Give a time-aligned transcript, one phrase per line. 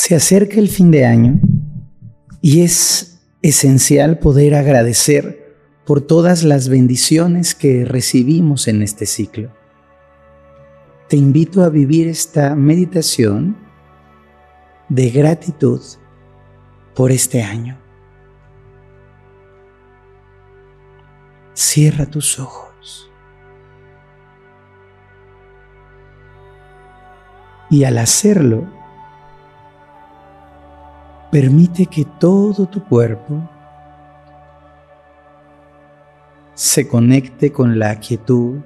[0.00, 1.40] Se acerca el fin de año
[2.40, 9.50] y es esencial poder agradecer por todas las bendiciones que recibimos en este ciclo.
[11.08, 13.56] Te invito a vivir esta meditación
[14.88, 15.82] de gratitud
[16.94, 17.76] por este año.
[21.54, 23.10] Cierra tus ojos.
[27.68, 28.77] Y al hacerlo,
[31.30, 33.46] Permite que todo tu cuerpo
[36.54, 38.60] se conecte con la quietud,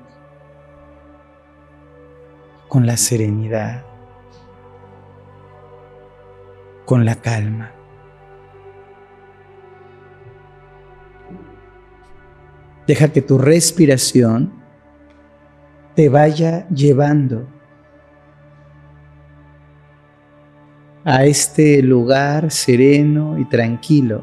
[2.68, 3.84] con la serenidad,
[6.84, 7.72] con la calma.
[12.86, 14.52] Deja que tu respiración
[15.96, 17.48] te vaya llevando
[21.04, 24.22] a este lugar sereno y tranquilo.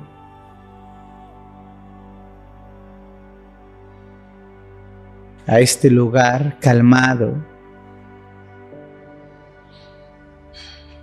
[5.50, 7.34] a este lugar calmado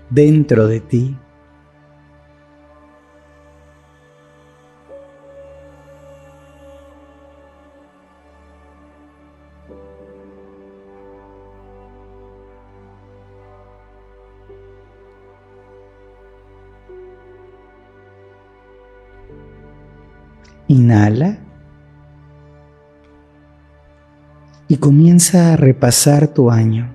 [0.08, 1.16] dentro de ti.
[20.68, 21.38] Inhala.
[24.68, 26.92] Y comienza a repasar tu año.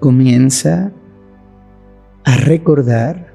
[0.00, 0.90] Comienza
[2.24, 3.32] a recordar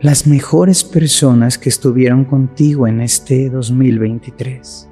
[0.00, 4.88] las mejores personas que estuvieron contigo en este 2023.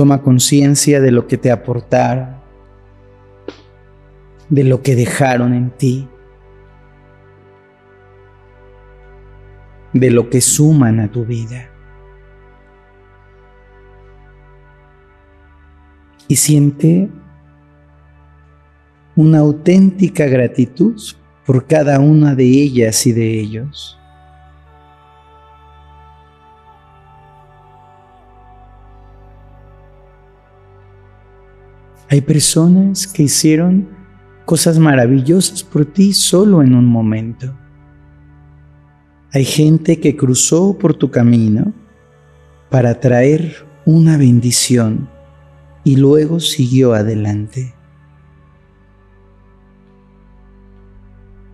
[0.00, 2.36] Toma conciencia de lo que te aportaron,
[4.48, 6.08] de lo que dejaron en ti,
[9.92, 11.68] de lo que suman a tu vida.
[16.28, 17.10] Y siente
[19.16, 20.98] una auténtica gratitud
[21.44, 23.99] por cada una de ellas y de ellos.
[32.12, 33.88] Hay personas que hicieron
[34.44, 37.56] cosas maravillosas por ti solo en un momento.
[39.32, 41.72] Hay gente que cruzó por tu camino
[42.68, 45.08] para traer una bendición
[45.84, 47.72] y luego siguió adelante.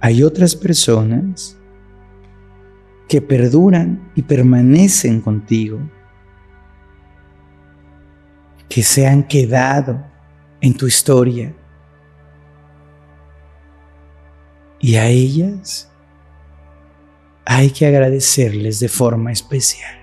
[0.00, 1.58] Hay otras personas
[3.10, 5.78] que perduran y permanecen contigo,
[8.70, 10.15] que se han quedado
[10.60, 11.54] en tu historia.
[14.80, 15.90] Y a ellas
[17.44, 19.94] hay que agradecerles de forma especial.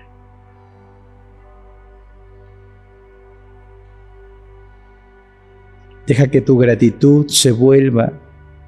[6.06, 8.12] Deja que tu gratitud se vuelva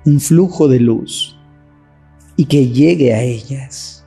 [0.07, 1.39] un flujo de luz
[2.37, 4.07] y que llegue a ellas,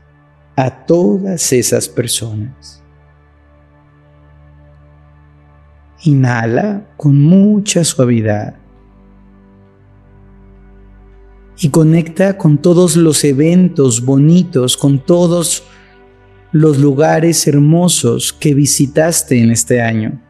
[0.55, 2.78] a todas esas personas.
[6.03, 8.55] Inhala con mucha suavidad
[11.61, 15.63] y conecta con todos los eventos bonitos, con todos
[16.53, 20.21] los lugares hermosos que visitaste en este año.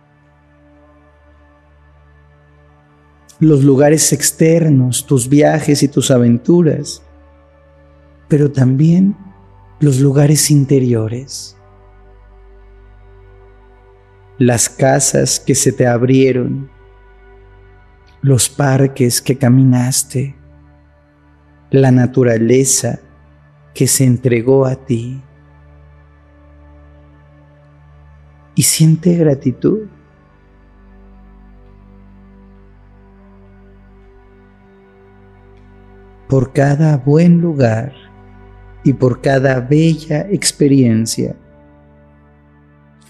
[3.39, 7.03] Los lugares externos, tus viajes y tus aventuras,
[8.27, 9.15] pero también
[9.79, 11.58] los lugares interiores
[14.39, 16.71] las casas que se te abrieron,
[18.21, 20.35] los parques que caminaste,
[21.71, 22.99] la naturaleza
[23.73, 25.21] que se entregó a ti.
[28.55, 29.87] Y siente gratitud.
[36.29, 37.91] por cada buen lugar
[38.83, 41.35] y por cada bella experiencia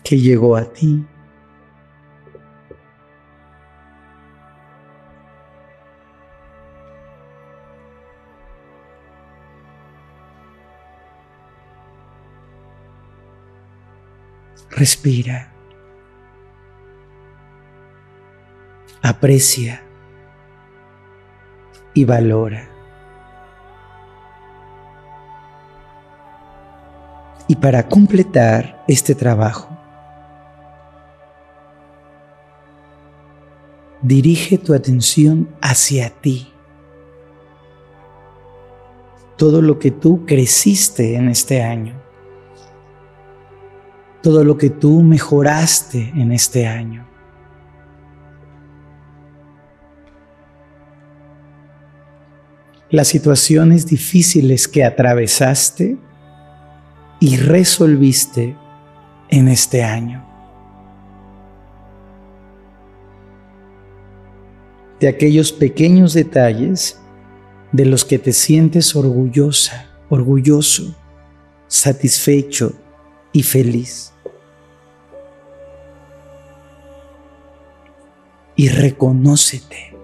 [0.04, 1.06] que llegó a ti.
[14.80, 15.52] Respira.
[19.02, 19.84] Aprecia
[21.94, 22.70] y valora.
[27.50, 29.68] Y para completar este trabajo,
[34.02, 36.54] dirige tu atención hacia ti.
[39.36, 42.09] Todo lo que tú creciste en este año.
[44.22, 47.08] Todo lo que tú mejoraste en este año.
[52.90, 55.98] Las situaciones difíciles que atravesaste
[57.20, 58.58] y resolviste
[59.30, 60.30] en este año.
[65.00, 67.00] de aquellos pequeños detalles
[67.72, 70.96] de los que te sientes orgullosa, orgulloso,
[71.68, 72.74] satisfecho
[73.32, 74.14] y feliz.
[78.56, 79.96] Y reconócete.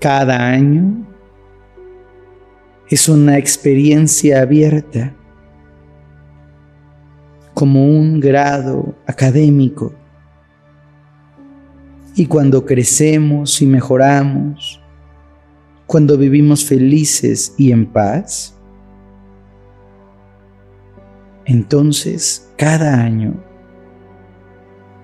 [0.00, 1.06] Cada año
[2.90, 5.14] es una experiencia abierta
[7.54, 9.94] como un grado académico.
[12.14, 14.83] Y cuando crecemos y mejoramos,
[15.94, 18.58] cuando vivimos felices y en paz,
[21.44, 23.40] entonces cada año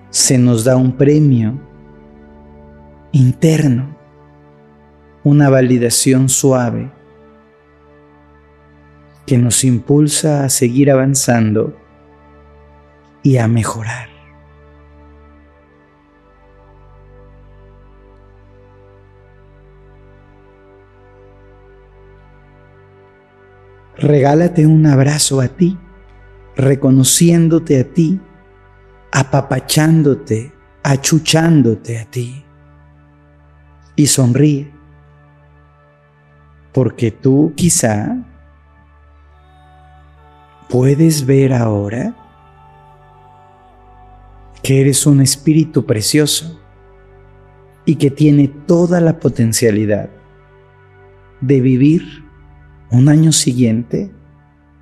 [0.09, 1.57] se nos da un premio
[3.13, 3.95] interno,
[5.23, 6.91] una validación suave
[9.25, 11.73] que nos impulsa a seguir avanzando
[13.23, 14.10] y a mejorar.
[23.97, 25.77] Regálate un abrazo a ti,
[26.55, 28.19] reconociéndote a ti,
[29.11, 30.53] apapachándote,
[30.83, 32.43] achuchándote a ti.
[33.95, 34.71] Y sonríe,
[36.71, 38.17] porque tú quizá
[40.69, 42.15] puedes ver ahora
[44.63, 46.59] que eres un espíritu precioso
[47.85, 50.09] y que tiene toda la potencialidad
[51.41, 52.30] de vivir
[52.91, 54.11] un año siguiente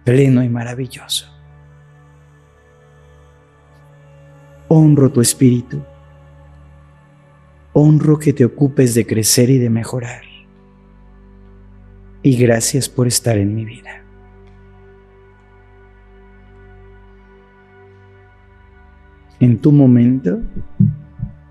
[0.03, 1.27] pleno y maravilloso.
[4.67, 5.81] Honro tu espíritu.
[7.73, 10.23] Honro que te ocupes de crecer y de mejorar.
[12.23, 14.03] Y gracias por estar en mi vida.
[19.39, 20.41] En tu momento,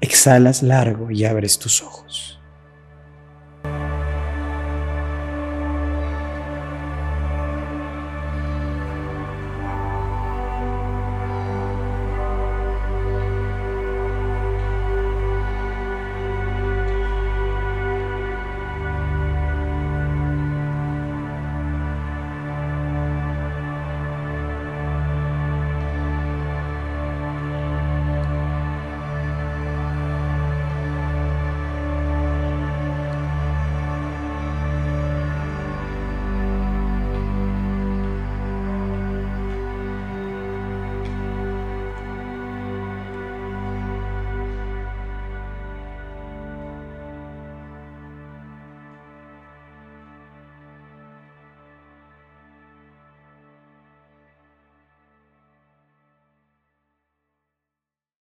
[0.00, 2.38] exhalas largo y abres tus ojos.